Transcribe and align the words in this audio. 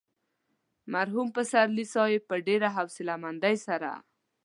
مرحوم 0.93 1.27
پسرلي 1.37 1.85
صاحب 1.93 2.21
په 2.29 2.35
ډېره 2.47 2.69
حوصله 2.75 3.13
مندۍ 3.23 3.55
سره. 3.67 3.91